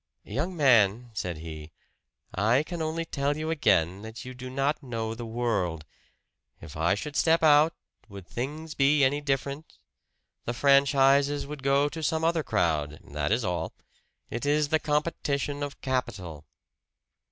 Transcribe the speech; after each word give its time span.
"Young 0.25 0.57
man," 0.57 1.11
said 1.13 1.37
he. 1.37 1.71
"I 2.33 2.63
can 2.63 2.81
only 2.81 3.05
tell 3.05 3.37
you 3.37 3.51
again 3.51 4.01
that 4.01 4.25
you 4.25 4.33
do 4.33 4.49
not 4.49 4.81
know 4.81 5.13
the 5.13 5.27
world. 5.27 5.85
If 6.59 6.75
I 6.75 6.95
should 6.95 7.15
step 7.15 7.43
out, 7.43 7.75
would 8.09 8.25
things 8.25 8.73
be 8.73 9.03
any 9.03 9.21
different? 9.21 9.77
The 10.45 10.55
franchises 10.55 11.45
would 11.45 11.61
go 11.61 11.87
to 11.87 12.01
some 12.01 12.23
other 12.23 12.41
crowd 12.41 12.99
that 13.11 13.31
is 13.31 13.45
all. 13.45 13.73
It 14.31 14.43
is 14.43 14.69
the 14.69 14.79
competition 14.79 15.61
of 15.61 15.79
capital." 15.81 16.47